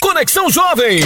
Conexão 0.00 0.50
Jovem. 0.50 1.00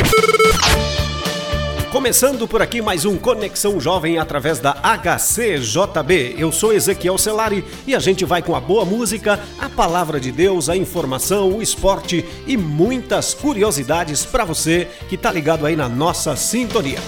Começando 1.91 2.46
por 2.49 2.62
aqui 2.62 2.80
mais 2.80 3.04
um 3.04 3.17
Conexão 3.17 3.80
Jovem 3.80 4.18
através 4.18 4.58
da 4.58 4.72
HCJB. 4.72 6.36
Eu 6.39 6.50
sou 6.50 6.73
Ezequiel 6.73 7.19
Celari 7.19 7.65
e 7.87 7.95
a 7.95 7.99
gente 7.99 8.25
vai 8.25 8.43
com 8.43 8.55
a 8.55 8.61
boa 8.61 8.84
música, 8.84 9.41
a 9.59 9.69
palavra 9.69 10.19
de 10.19 10.32
Deus, 10.32 10.69
a 10.69 10.77
informação, 10.77 11.53
o 11.53 11.62
esporte 11.62 12.25
e 12.46 12.57
muitas 12.57 13.34
curiosidades 13.34 14.24
para 14.24 14.45
você 14.45 14.88
que 15.09 15.16
tá 15.16 15.30
ligado 15.30 15.66
aí 15.66 15.77
na 15.77 15.88
nossa 15.88 16.34
sintonia. 16.36 17.00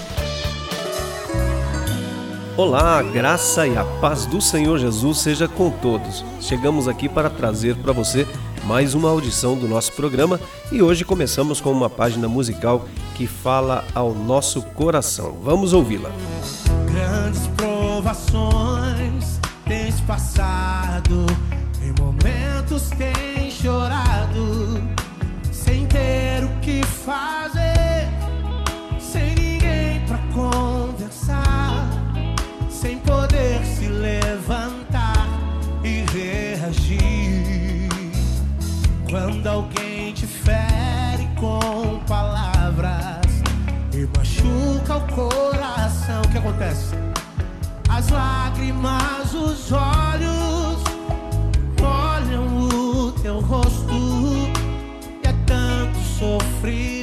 Olá, 2.59 2.99
a 2.99 3.01
graça 3.01 3.65
e 3.65 3.77
a 3.77 3.85
paz 3.85 4.25
do 4.25 4.41
Senhor 4.41 4.77
Jesus 4.77 5.19
seja 5.19 5.47
com 5.47 5.71
todos. 5.71 6.25
Chegamos 6.41 6.89
aqui 6.89 7.07
para 7.07 7.29
trazer 7.29 7.75
para 7.77 7.93
você 7.93 8.27
mais 8.65 8.93
uma 8.93 9.09
audição 9.09 9.57
do 9.57 9.67
nosso 9.67 9.91
programa 9.93 10.39
e 10.71 10.81
hoje 10.81 11.03
começamos 11.03 11.59
com 11.59 11.71
uma 11.71 11.89
página 11.89 12.27
musical 12.27 12.87
que 13.15 13.27
fala 13.27 13.83
ao 13.93 14.13
nosso 14.13 14.61
coração. 14.61 15.37
Vamos 15.43 15.73
ouvi-la. 15.73 16.11
Grandes 16.91 17.47
provações 17.57 19.39
tens 19.65 19.99
passado, 20.01 21.25
em 21.81 21.93
momentos 22.01 22.89
tens 22.97 23.53
chorado, 23.53 24.81
sem 25.51 25.85
ter 25.85 26.43
o 26.43 26.59
que 26.61 26.81
fazer, 26.85 27.98
Quando 39.09 39.47
alguém 39.47 40.13
te 40.13 40.27
fere 40.27 41.27
com 41.39 41.99
palavras 42.07 43.41
e 43.91 44.07
machuca 44.15 44.97
o 44.97 45.07
coração, 45.07 46.21
o 46.21 46.29
que 46.29 46.37
acontece? 46.37 46.93
As 47.89 48.07
lágrimas, 48.09 49.33
os 49.33 49.71
olhos 49.71 50.83
olham 51.81 52.67
o 52.67 53.11
teu 53.13 53.39
rosto 53.39 53.91
e 55.23 55.27
é 55.27 55.33
tanto 55.47 55.97
sofrimento. 55.97 56.98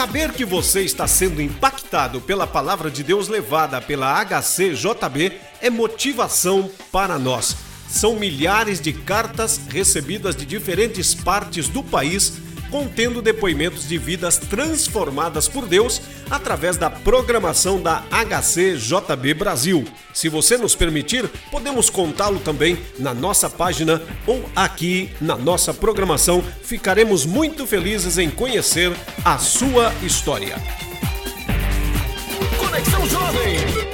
Saber 0.00 0.32
que 0.32 0.46
você 0.46 0.80
está 0.80 1.06
sendo 1.06 1.42
impactado 1.42 2.22
pela 2.22 2.46
palavra 2.46 2.90
de 2.90 3.02
Deus 3.02 3.28
levada 3.28 3.82
pela 3.82 4.18
HCJB 4.24 5.38
é 5.60 5.68
motivação 5.68 6.70
para 6.90 7.18
nós. 7.18 7.54
São 7.86 8.16
milhares 8.16 8.80
de 8.80 8.94
cartas 8.94 9.60
recebidas 9.68 10.34
de 10.34 10.46
diferentes 10.46 11.14
partes 11.14 11.68
do 11.68 11.82
país 11.82 12.32
contendo 12.70 13.20
depoimentos 13.20 13.88
de 13.88 13.98
vidas 13.98 14.38
transformadas 14.38 15.48
por 15.48 15.66
Deus 15.66 16.00
através 16.30 16.76
da 16.76 16.88
programação 16.88 17.80
da 17.80 18.04
HCJB 18.10 19.34
Brasil. 19.34 19.84
Se 20.14 20.28
você 20.28 20.56
nos 20.56 20.74
permitir, 20.74 21.28
podemos 21.50 21.90
contá-lo 21.90 22.38
também 22.40 22.78
na 22.98 23.12
nossa 23.12 23.50
página 23.50 24.00
ou 24.26 24.48
aqui 24.54 25.10
na 25.20 25.36
nossa 25.36 25.74
programação. 25.74 26.42
Ficaremos 26.62 27.26
muito 27.26 27.66
felizes 27.66 28.18
em 28.18 28.30
conhecer 28.30 28.92
a 29.24 29.38
sua 29.38 29.92
história. 30.02 30.56
Conexão 32.58 33.06
Jovem. 33.08 33.89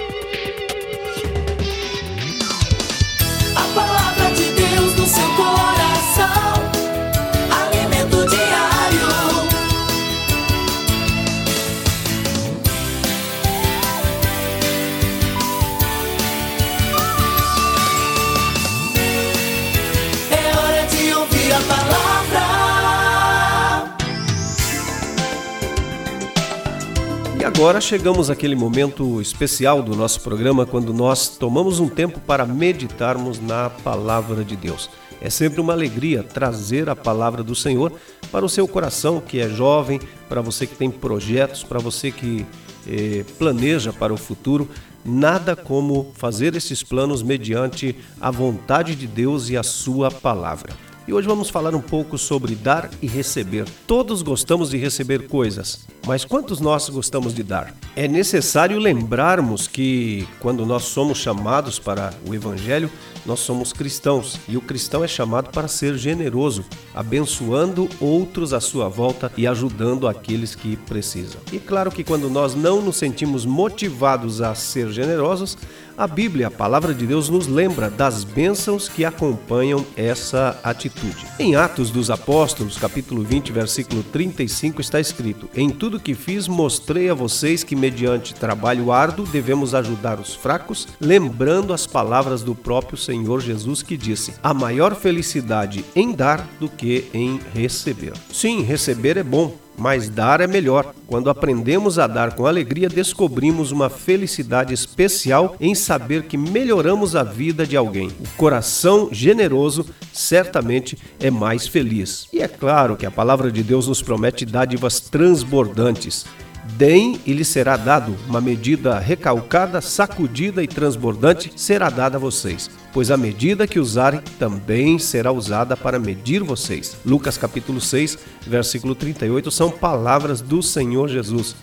Agora 27.57 27.81
chegamos 27.81 28.29
àquele 28.29 28.55
momento 28.55 29.19
especial 29.19 29.83
do 29.83 29.97
nosso 29.97 30.21
programa 30.21 30.67
quando 30.67 30.93
nós 30.93 31.39
tomamos 31.39 31.81
um 31.81 31.89
tempo 31.89 32.21
para 32.21 32.45
meditarmos 32.45 33.41
na 33.41 33.71
palavra 33.71 34.45
de 34.45 34.55
Deus. 34.55 34.91
É 35.23 35.31
sempre 35.31 35.59
uma 35.59 35.73
alegria 35.73 36.23
trazer 36.23 36.91
a 36.91 36.95
palavra 36.95 37.43
do 37.43 37.55
Senhor 37.55 37.95
para 38.31 38.45
o 38.45 38.49
seu 38.49 38.69
coração 38.69 39.23
que 39.23 39.41
é 39.41 39.49
jovem, 39.49 39.99
para 40.29 40.43
você 40.43 40.67
que 40.67 40.75
tem 40.75 40.91
projetos, 40.91 41.65
para 41.65 41.79
você 41.79 42.11
que 42.11 42.45
eh, 42.87 43.25
planeja 43.39 43.91
para 43.91 44.13
o 44.13 44.19
futuro. 44.19 44.69
Nada 45.03 45.57
como 45.57 46.13
fazer 46.15 46.55
esses 46.57 46.83
planos 46.83 47.23
mediante 47.23 47.97
a 48.21 48.31
vontade 48.31 48.95
de 48.95 49.07
Deus 49.07 49.49
e 49.49 49.57
a 49.57 49.63
sua 49.63 50.11
palavra. 50.11 50.75
E 51.09 51.13
hoje 51.13 51.29
vamos 51.29 51.49
falar 51.49 51.73
um 51.73 51.81
pouco 51.81 52.19
sobre 52.19 52.57
dar 52.57 52.91
e 53.01 53.07
receber. 53.07 53.65
Todos 53.87 54.23
gostamos 54.23 54.71
de 54.71 54.77
receber 54.77 55.29
coisas, 55.29 55.87
mas 56.05 56.25
quantos 56.25 56.59
nós 56.59 56.89
gostamos 56.89 57.33
de 57.33 57.45
dar? 57.45 57.73
É 57.95 58.09
necessário 58.09 58.77
lembrarmos 58.81 59.69
que 59.69 60.27
quando 60.41 60.67
nós 60.67 60.83
somos 60.83 61.19
chamados 61.19 61.79
para 61.79 62.13
o 62.29 62.35
evangelho, 62.35 62.91
nós 63.25 63.39
somos 63.39 63.73
cristãos 63.73 64.37
e 64.49 64.57
o 64.57 64.61
cristão 64.61 65.05
é 65.05 65.09
chamado 65.09 65.51
para 65.51 65.69
ser 65.69 65.97
generoso, 65.97 66.65
abençoando 66.93 67.89
outros 68.01 68.53
à 68.53 68.61
sua 68.61 68.89
volta 68.89 69.31
e 69.37 69.47
ajudando 69.47 70.09
aqueles 70.09 70.57
que 70.57 70.77
precisam. 70.77 71.41
E 71.53 71.61
claro 71.61 71.93
que 71.93 72.03
quando 72.03 72.29
nós 72.29 72.57
não 72.57 72.83
nos 72.83 72.97
sentimos 72.97 73.47
motivados 73.47 74.41
a 74.41 74.57
ser 74.57 74.91
generosos, 74.91 75.57
A 75.99 76.07
Bíblia, 76.07 76.49
a 76.49 76.51
palavra 76.51 76.93
de 76.93 77.07
Deus, 77.07 77.31
nos 77.31 77.47
lembra 77.47 77.89
das 77.89 78.23
bênçãos 78.23 78.87
que 78.87 79.03
acompanham 79.03 79.85
essa 79.97 80.61
atitude. 80.63 81.27
Em 81.39 81.57
Atos 81.57 81.91
dos 81.91 82.11
Apóstolos, 82.11 82.77
capítulo 82.77 83.23
20, 83.23 83.51
versículo 83.51 84.03
35, 84.03 84.83
está 84.83 85.01
escrito: 85.01 85.49
Em 85.55 85.71
tudo 85.71 85.99
que 85.99 86.15
fiz, 86.15 86.49
mostrei 86.49 87.09
a 87.09 87.15
vocês 87.15 87.65
que, 87.65 87.75
mediante 87.75 88.35
trabalho 88.35 88.93
árduo, 88.93 89.25
devemos 89.25 89.75
ajudar 89.75 90.21
os 90.21 90.35
fracos, 90.35 90.87
lembrando 91.01 91.73
as 91.73 91.87
palavras 91.87 92.43
do 92.43 92.55
próprio 92.55 92.99
Senhor 92.99 93.41
Jesus 93.41 93.83
que 93.83 93.97
disse: 93.97 94.35
Há 94.43 94.53
maior 94.53 94.95
felicidade 94.95 95.83
em 95.95 96.13
dar 96.13 96.47
do 96.61 96.69
que 96.69 97.07
em 97.15 97.41
receber. 97.55 98.13
Sim, 98.31 98.63
receber 98.63 99.17
é 99.17 99.23
bom, 99.23 99.55
mas 99.79 100.09
dar 100.09 100.41
é 100.41 100.47
melhor. 100.47 100.95
Quando 101.07 101.31
aprendemos 101.31 101.99
a 101.99 102.07
dar 102.07 102.35
com 102.35 102.47
alegria, 102.47 102.89
descobrimos 102.89 103.71
uma 103.71 103.89
felicidade 103.89 104.73
especial 104.73 105.57
em 105.61 105.75
saber 105.75 106.25
que 106.25 106.37
melhoramos 106.37 107.15
a 107.15 107.23
vida 107.23 107.67
de 107.67 107.77
alguém. 107.77 108.09
O 108.09 108.37
coração 108.37 109.09
generoso 109.13 109.87
certamente 110.13 110.99
é 111.21 111.31
mais 111.31 111.69
feliz. 111.69 112.27
E 112.33 112.41
é 112.41 112.49
claro 112.49 112.97
que 112.97 113.07
a 113.07 113.11
palavra 113.11 113.51
de 113.51 113.63
Deus 113.63 113.87
nos 113.87 114.03
promete 114.03 114.45
dádivas 114.45 115.01
transbordantes. 115.01 116.27
Deem 116.75 117.21
e 117.25 117.33
lhe 117.33 117.45
será 117.45 117.77
dado, 117.77 118.15
uma 118.29 118.41
medida 118.41 118.99
recalcada, 118.99 119.81
sacudida 119.81 120.63
e 120.63 120.69
transbordante 120.69 121.53
será 121.57 121.89
dada 121.89 122.17
a 122.17 122.21
vocês, 122.21 122.71
pois 122.93 123.11
a 123.11 123.17
medida 123.17 123.67
que 123.67 123.79
usarem 123.79 124.21
também 124.39 124.99
será 124.99 125.33
usada 125.33 125.77
para 125.77 125.99
medir 125.99 126.43
vocês. 126.43 126.97
Lucas 127.05 127.39
capítulo 127.39 127.81
6, 127.81 128.19
versículo 128.47 128.95
38 128.95 129.51
são 129.51 129.71
palavras 129.71 130.41
do 130.41 130.63
Senhor 130.63 131.09
Jesus. 131.09 131.57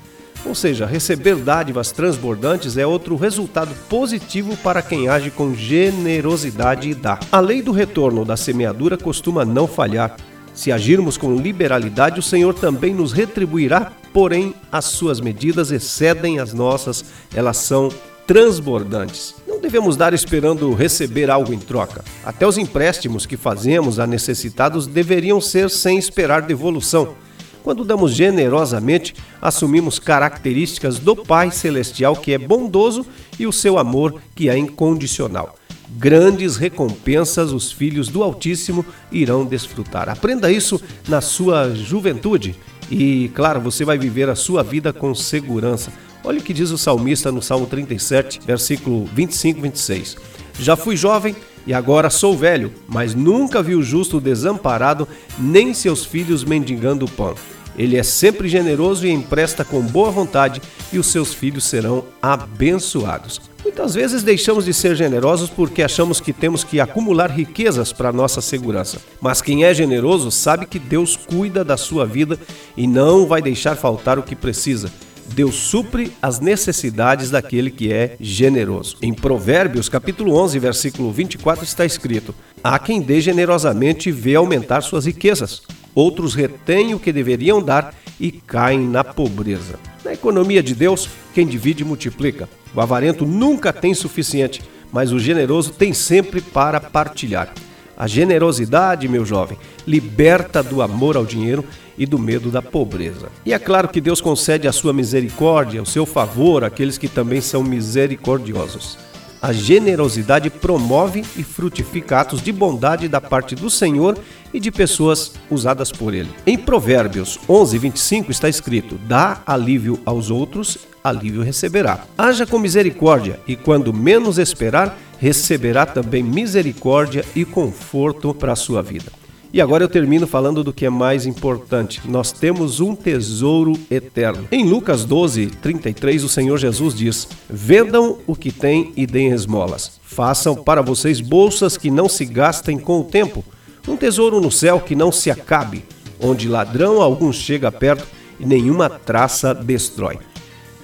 Ou 0.45 0.53
seja, 0.53 0.85
receber 0.85 1.35
dádivas 1.35 1.91
transbordantes 1.91 2.75
é 2.75 2.85
outro 2.85 3.15
resultado 3.15 3.73
positivo 3.87 4.57
para 4.57 4.81
quem 4.81 5.07
age 5.07 5.31
com 5.31 5.55
generosidade 5.55 6.89
e 6.89 6.95
dá. 6.95 7.19
A 7.31 7.39
lei 7.39 7.61
do 7.61 7.71
retorno 7.71 8.25
da 8.25 8.35
semeadura 8.35 8.97
costuma 8.97 9.45
não 9.45 9.67
falhar. 9.67 10.17
Se 10.53 10.71
agirmos 10.71 11.17
com 11.17 11.35
liberalidade, 11.35 12.19
o 12.19 12.23
Senhor 12.23 12.53
também 12.53 12.93
nos 12.93 13.11
retribuirá, 13.11 13.91
porém, 14.13 14.53
as 14.71 14.85
suas 14.85 15.19
medidas 15.19 15.71
excedem 15.71 16.39
as 16.39 16.53
nossas, 16.53 17.03
elas 17.33 17.57
são 17.57 17.89
transbordantes. 18.27 19.35
Não 19.47 19.59
devemos 19.59 19.97
dar 19.97 20.13
esperando 20.13 20.73
receber 20.73 21.29
algo 21.29 21.53
em 21.53 21.59
troca. 21.59 22.05
Até 22.23 22.47
os 22.47 22.57
empréstimos 22.57 23.25
que 23.25 23.35
fazemos 23.35 23.99
a 23.99 24.07
necessitados 24.07 24.87
deveriam 24.87 25.41
ser 25.41 25.69
sem 25.69 25.97
esperar 25.97 26.43
devolução. 26.43 27.15
Quando 27.63 27.85
damos 27.85 28.13
generosamente, 28.13 29.15
assumimos 29.41 29.97
características 29.97 30.99
do 30.99 31.15
Pai 31.15 31.49
Celestial 31.49 32.15
que 32.15 32.33
é 32.33 32.37
bondoso 32.37 33.05
e 33.39 33.47
o 33.47 33.53
seu 33.53 33.77
amor 33.77 34.21
que 34.35 34.49
é 34.49 34.57
incondicional 34.57 35.55
grandes 35.97 36.55
recompensas 36.55 37.51
os 37.51 37.71
filhos 37.71 38.07
do 38.07 38.23
Altíssimo 38.23 38.85
irão 39.11 39.45
desfrutar. 39.45 40.09
Aprenda 40.09 40.51
isso 40.51 40.81
na 41.07 41.21
sua 41.21 41.73
juventude 41.73 42.55
e, 42.89 43.29
claro, 43.33 43.59
você 43.59 43.83
vai 43.85 43.97
viver 43.97 44.29
a 44.29 44.35
sua 44.35 44.63
vida 44.63 44.91
com 44.93 45.13
segurança. 45.13 45.91
Olha 46.23 46.39
o 46.39 46.43
que 46.43 46.53
diz 46.53 46.71
o 46.71 46.77
salmista 46.77 47.31
no 47.31 47.41
Salmo 47.41 47.65
37, 47.65 48.41
versículo 48.45 49.05
25 49.13 49.59
e 49.59 49.61
26. 49.61 50.17
Já 50.59 50.75
fui 50.75 50.95
jovem 50.95 51.35
e 51.65 51.73
agora 51.73 52.09
sou 52.09 52.37
velho, 52.37 52.71
mas 52.87 53.13
nunca 53.15 53.61
vi 53.61 53.75
o 53.75 53.83
justo 53.83 54.19
desamparado, 54.19 55.07
nem 55.37 55.73
seus 55.73 56.05
filhos 56.05 56.43
mendigando 56.43 57.07
pão. 57.07 57.35
Ele 57.77 57.97
é 57.97 58.03
sempre 58.03 58.47
generoso 58.47 59.07
e 59.07 59.11
empresta 59.11 59.65
com 59.65 59.81
boa 59.81 60.11
vontade, 60.11 60.61
e 60.91 60.99
os 60.99 61.07
seus 61.07 61.33
filhos 61.33 61.63
serão 61.63 62.03
abençoados. 62.21 63.52
Muitas 63.63 63.95
vezes 63.95 64.23
deixamos 64.23 64.65
de 64.65 64.73
ser 64.73 64.93
generosos 64.93 65.49
porque 65.49 65.81
achamos 65.81 66.19
que 66.19 66.33
temos 66.33 66.65
que 66.65 66.81
acumular 66.81 67.31
riquezas 67.31 67.93
para 67.93 68.11
nossa 68.11 68.41
segurança. 68.41 68.99
Mas 69.21 69.41
quem 69.41 69.63
é 69.63 69.73
generoso 69.73 70.29
sabe 70.31 70.65
que 70.65 70.77
Deus 70.77 71.15
cuida 71.15 71.63
da 71.63 71.77
sua 71.77 72.05
vida 72.05 72.37
e 72.75 72.85
não 72.85 73.25
vai 73.25 73.41
deixar 73.41 73.77
faltar 73.77 74.19
o 74.19 74.23
que 74.23 74.35
precisa. 74.35 74.91
Deus 75.27 75.55
supre 75.55 76.11
as 76.21 76.41
necessidades 76.41 77.29
daquele 77.29 77.71
que 77.71 77.91
é 77.91 78.17
generoso. 78.19 78.97
Em 79.01 79.13
Provérbios, 79.13 79.87
capítulo 79.87 80.35
11, 80.35 80.59
versículo 80.59 81.11
24 81.11 81.63
está 81.63 81.85
escrito: 81.85 82.35
Há 82.61 82.77
quem 82.77 83.01
dê 83.01 83.21
generosamente 83.21 84.09
e 84.09 84.11
vê 84.11 84.35
aumentar 84.35 84.81
suas 84.81 85.05
riquezas. 85.05 85.61
Outros 85.95 86.33
retêm 86.33 86.93
o 86.93 86.99
que 86.99 87.11
deveriam 87.11 87.61
dar 87.61 87.93
e 88.19 88.31
caem 88.31 88.87
na 88.87 89.03
pobreza. 89.03 89.79
Na 90.03 90.13
economia 90.13 90.61
de 90.63 90.75
Deus, 90.75 91.09
quem 91.33 91.45
divide 91.45 91.83
multiplica. 91.83 92.49
O 92.75 92.81
avarento 92.81 93.25
nunca 93.25 93.71
tem 93.71 93.93
suficiente, 93.93 94.61
mas 94.91 95.11
o 95.11 95.19
generoso 95.19 95.71
tem 95.73 95.93
sempre 95.93 96.41
para 96.41 96.79
partilhar. 96.79 97.53
A 97.95 98.07
generosidade, 98.07 99.07
meu 99.07 99.23
jovem, 99.23 99.57
liberta 99.85 100.63
do 100.63 100.81
amor 100.81 101.15
ao 101.15 101.25
dinheiro 101.25 101.63
e 101.97 102.05
do 102.05 102.17
medo 102.17 102.49
da 102.49 102.61
pobreza. 102.61 103.29
E 103.45 103.53
é 103.53 103.59
claro 103.59 103.87
que 103.87 104.01
Deus 104.01 104.19
concede 104.19 104.67
a 104.67 104.71
sua 104.71 104.91
misericórdia, 104.93 105.81
o 105.81 105.85
seu 105.85 106.05
favor 106.05 106.63
àqueles 106.63 106.97
que 106.97 107.07
também 107.07 107.39
são 107.39 107.63
misericordiosos. 107.63 108.97
A 109.43 109.51
generosidade 109.51 110.49
promove 110.49 111.19
e 111.35 111.43
frutifica 111.43 112.21
atos 112.21 112.41
de 112.41 112.49
bondade 112.49 113.09
da 113.09 113.19
parte 113.19 113.55
do 113.55 113.69
Senhor 113.69 114.17
e 114.53 114.57
de 114.57 114.71
pessoas 114.71 115.33
usadas 115.51 115.91
por 115.91 116.13
ele. 116.13 116.29
Em 116.47 116.57
Provérbios 116.57 117.37
11, 117.49 117.77
25 117.77 118.31
está 118.31 118.47
escrito: 118.47 118.97
Dá 119.05 119.41
alívio 119.45 119.99
aos 120.05 120.31
outros, 120.31 120.77
alívio 121.03 121.41
receberá. 121.41 122.05
Haja 122.17 122.45
com 122.47 122.57
misericórdia, 122.57 123.37
e 123.45 123.57
quando 123.57 123.93
menos 123.93 124.37
esperar, 124.37 124.97
receberá 125.19 125.85
também 125.85 126.23
misericórdia 126.23 127.25
e 127.35 127.43
conforto 127.43 128.33
para 128.33 128.53
a 128.53 128.55
sua 128.55 128.81
vida. 128.81 129.11
E 129.53 129.61
agora 129.61 129.83
eu 129.83 129.87
termino 129.87 130.25
falando 130.25 130.63
do 130.63 130.73
que 130.73 130.83
é 130.83 130.89
mais 130.89 131.27
importante. 131.27 132.01
Nós 132.05 132.31
temos 132.31 132.79
um 132.79 132.95
tesouro 132.95 133.73
eterno. 133.91 134.47
Em 134.51 134.67
Lucas 134.67 135.05
12, 135.05 135.45
33, 135.45 136.23
o 136.23 136.29
Senhor 136.29 136.57
Jesus 136.57 136.95
diz: 136.95 137.27
Vendam 137.47 138.17
o 138.25 138.35
que 138.35 138.51
têm 138.51 138.91
e 138.97 139.05
deem 139.05 139.29
esmolas. 139.31 139.99
Façam 140.01 140.55
para 140.55 140.81
vocês 140.81 141.21
bolsas 141.21 141.77
que 141.77 141.91
não 141.91 142.09
se 142.09 142.25
gastem 142.25 142.79
com 142.79 143.01
o 143.01 143.03
tempo, 143.03 143.45
um 143.87 143.95
tesouro 143.95 144.41
no 144.41 144.51
céu 144.51 144.79
que 144.79 144.95
não 144.95 145.11
se 145.11 145.29
acabe, 145.29 145.85
onde 146.19 146.47
ladrão 146.47 146.99
algum 146.99 147.31
chega 147.31 147.71
perto 147.71 148.07
e 148.39 148.45
nenhuma 148.47 148.89
traça 148.89 149.53
destrói. 149.53 150.17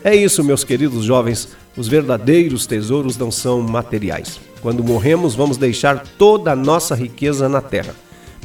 É 0.04 0.15
isso, 0.15 0.44
meus 0.44 0.63
queridos 0.63 1.04
jovens. 1.04 1.57
Os 1.75 1.88
verdadeiros 1.88 2.68
tesouros 2.68 3.18
não 3.18 3.31
são 3.31 3.62
materiais. 3.62 4.39
Quando 4.62 4.83
morremos, 4.83 5.33
vamos 5.33 5.57
deixar 5.57 6.06
toda 6.19 6.51
a 6.51 6.56
nossa 6.56 6.94
riqueza 6.94 7.50
na 7.50 7.62
terra. 7.62 7.95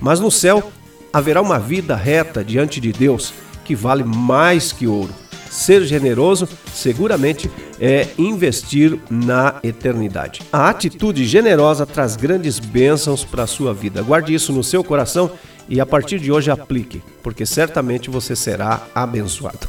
Mas 0.00 0.20
no 0.20 0.31
céu 0.31 0.73
haverá 1.12 1.41
uma 1.41 1.58
vida 1.58 1.94
reta 1.94 2.44
diante 2.44 2.81
de 2.81 2.93
Deus 2.93 3.32
que 3.64 3.75
vale 3.75 4.05
mais 4.05 4.73
que 4.73 4.87
ouro. 4.87 5.12
Ser 5.50 5.85
generoso, 5.85 6.49
seguramente, 6.73 7.49
é 7.81 8.08
investir 8.19 8.98
na 9.08 9.60
eternidade. 9.63 10.43
A 10.53 10.69
atitude 10.69 11.24
generosa 11.24 11.86
traz 11.86 12.17
grandes 12.17 12.58
bênçãos 12.58 13.24
para 13.24 13.44
a 13.44 13.46
sua 13.46 13.72
vida. 13.72 14.03
Guarde 14.03 14.34
isso 14.34 14.53
no 14.53 14.65
seu 14.65 14.82
coração 14.82 15.31
e 15.69 15.81
a 15.81 15.86
partir 15.86 16.19
de 16.19 16.32
hoje 16.32 16.51
aplique, 16.51 17.01
porque 17.22 17.46
certamente 17.46 18.10
você 18.10 18.34
será 18.34 18.82
abençoado. 18.94 19.69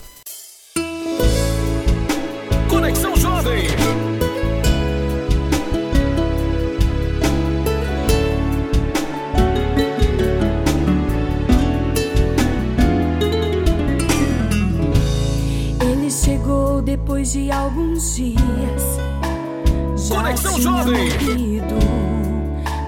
Alguns 17.66 18.16
dias. 18.16 18.84
Já 19.98 20.16
Conexão 20.18 20.54
tinha 20.54 20.62
Jovem. 20.62 21.10
morrido 21.10 21.76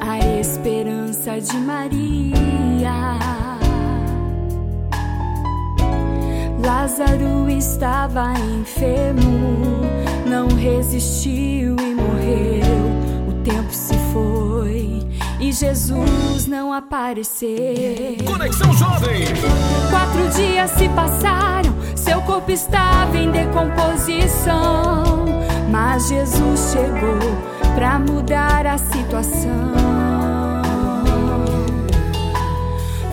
a 0.01 0.39
esperança 0.39 1.41
de 1.41 1.57
Maria. 1.57 3.17
Lázaro 6.63 7.50
estava 7.50 8.34
enfermo, 8.60 9.81
não 10.27 10.48
resistiu 10.50 11.75
e 11.79 11.96
morreu. 11.96 13.29
O 13.29 13.34
tempo 13.43 13.72
se 13.72 13.96
foi 14.13 15.00
e 15.39 15.51
Jesus 15.51 16.46
não 16.48 16.72
apareceu. 16.74 18.17
Conexão 18.25 18.74
Jovem. 18.74 19.25
Quatro 19.89 20.29
dias 20.36 20.69
se 20.72 20.89
passaram, 20.89 21.74
corpo 22.38 22.51
estava 22.51 23.17
em 23.17 23.32
decomposição. 23.32 25.25
Mas 25.72 26.08
Jesus 26.08 26.72
chegou 26.72 27.17
para 27.75 27.98
mudar 28.00 28.65
a 28.67 28.77
situação. 28.77 29.74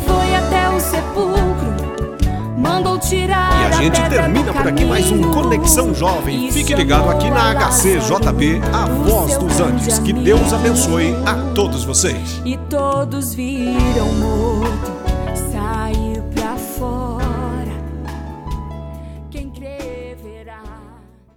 Foi 0.07 0.35
até 0.37 0.69
o 0.69 0.79
sepulcro, 0.79 1.75
mandou 2.59 2.99
tirar 2.99 3.63
E 3.63 3.65
a 3.67 3.73
gente 3.73 4.01
pedra 4.01 4.23
termina 4.23 4.53
por 4.53 4.69
aqui 4.69 4.85
mais 4.85 5.11
um. 5.11 5.23
Conexão 5.31 5.95
Jovem. 5.95 6.51
Fique 6.53 6.75
ligado 6.75 7.09
aqui 7.09 7.31
na 7.31 7.51
a 7.51 7.71
HCJB, 7.71 8.61
a 8.73 8.87
voz 8.87 9.39
dos 9.39 9.59
Andes. 9.59 9.99
Que 10.01 10.13
Deus 10.13 10.53
abençoe 10.53 11.15
a 11.25 11.35
todos 11.55 11.83
vocês. 11.85 12.43
E 12.45 12.59
todos 12.69 13.35
viram 13.35 14.13
morto 14.15 15.04